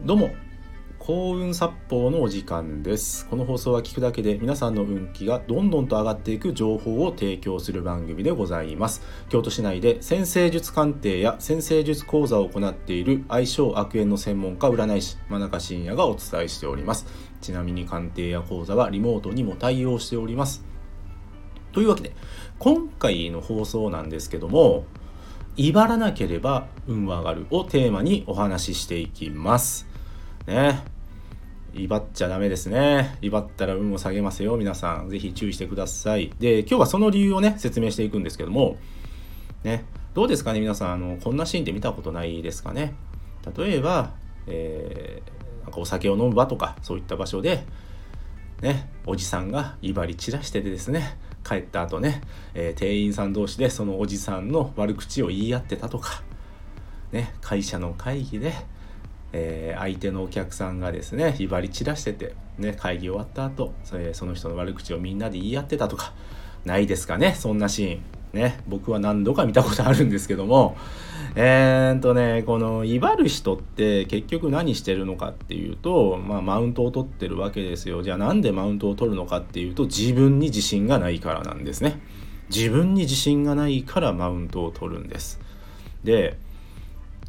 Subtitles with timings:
[0.00, 0.30] どうも
[0.98, 3.24] 幸運殺法のお時間です。
[3.28, 9.02] この放送は聞くだけで皆さんの運気がどんどんと上がっていく情報を提供する番組でございます。
[9.28, 17.06] 京都市内で先生術鑑定や先生術講座を行っている相性悪縁の専門家占い師真中信也がお伝えしております。
[17.40, 20.64] ちなみに鑑定や講座はリモートにも対応しております。
[21.70, 22.12] というわけで
[22.58, 24.84] 今回の放送なんですけども
[25.56, 29.91] 威張らなければ運は上がるをテーマにお話ししていきます。
[30.46, 30.84] ね
[31.74, 33.16] 威張っちゃダメですね。
[33.22, 34.56] 威張ったら運を下げますよ。
[34.56, 36.30] 皆さん、ぜひ注意してください。
[36.38, 38.76] で、今日はその理由をね、説明していくんですけども、
[39.64, 42.94] ね、どうですかね、皆さん、あの、こんなシーンって見たことないですかね。
[43.56, 44.12] 例えば、
[44.46, 47.64] えー、なんかお酒を飲む場とか、そういった場所で、
[48.60, 52.20] ね、おじさんが威張り散らしててですね、帰った後ね、
[52.54, 56.22] えー、店員さん同士でそのおじさんの悪口を言い合ってたとか、
[57.12, 58.52] ね、会社の会議で、
[59.32, 66.12] えー、相手のお客さんがですね威張り散らしてて、ね、会議終わった後それその人の悪口をみんなで言い合ってたとか
[66.64, 68.02] ないですかねそんなシーン。
[68.32, 70.76] ね、僕は何度か見たことあるんですけども。
[71.34, 78.02] えー、っとねこの威張る人って結局何してるのかっていうと、まあ、マウントを取ってるわけですよ。
[78.02, 82.00] じゃあなんでマウントを取るのかっていうと自分に自信がないからなんですね。
[82.54, 85.40] 自分に自信がないからマウントを取るんです。
[86.04, 86.36] で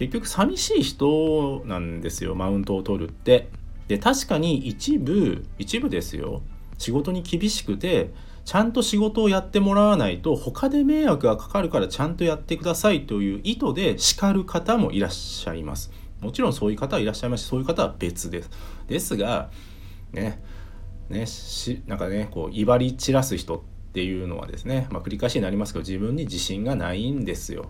[0.00, 3.50] 結局寂しい人なんですよマウントを取るって。
[3.86, 6.40] で確かに一部一部ですよ。
[6.78, 8.10] 仕事に厳しくて
[8.46, 15.92] ちゃんと仕事をやってもらわないと他で迷惑がかかるからちゃんとやってくださいという意図で叱る方もいらっしゃいます。
[16.22, 18.50] もちろんそういう方はいらっしゃいますしそういう方は別です。
[18.88, 19.50] ですが
[20.12, 20.42] ね
[21.10, 27.66] ねしなんかねこう威張り散らす人っていうのはですね、まあ、繰り返しになりますけど自分に自信がないんですよ。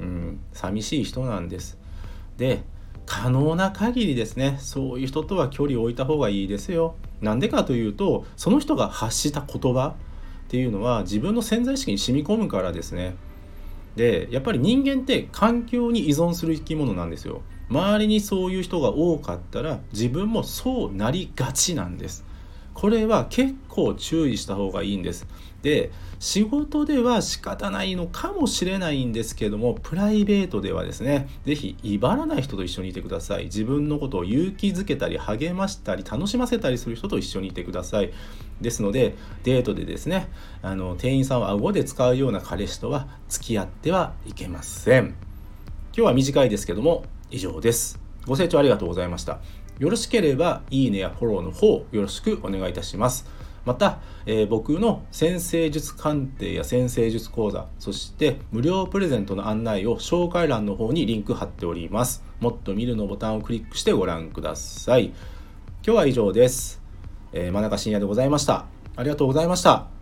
[0.00, 1.78] うん、寂しい人なんです。
[2.36, 2.62] で
[3.06, 6.94] 可能な限りですねそういう人とは距離を置いた方がいいですよ。
[7.20, 13.16] なんでかというとその人が発した言葉っていうのは自分の潜在意識に染み込むからですね。
[13.96, 17.42] でやっぱり人間って環境に依存する生き物なんですよ。
[17.70, 22.24] 周りにそういう人が多かったら自分もそうなりがちなんです。
[22.80, 25.26] これは結構注意した方がいいんです。
[25.62, 25.90] で
[26.20, 33.46] 仕事では仕方ないのかもしれないんですけどもプライベートではですね是非威張らない人と一緒にいてください。
[33.46, 38.12] 自分のことを勇気づけたり励ましたり楽しませたりする人と一緒にいてください。
[38.60, 40.28] ですのでデートでですね
[40.62, 45.06] あの店員さんを顎で使うような彼氏とは付き合ってはいけません。
[45.06, 45.14] 今
[45.94, 47.02] 日は短いですけども
[47.32, 47.98] 以上です。
[48.24, 49.40] ご清聴ありがとうございました。
[49.78, 53.26] よろしければいいねやフォローの方よろしくお願いいたします。
[53.64, 62.24] また、えー、僕の先生術鑑定や先生術講座そして無料プレゼントの案内を紹介欄の方にリンク貼っております。
[62.40, 65.06] もっと見るのボタンをクリックしてご覧ください。
[65.06, 65.16] 今
[65.82, 66.80] 日は以上です、
[67.32, 68.66] えー、真中深夜でございました。
[68.96, 69.97] ありがとうございました。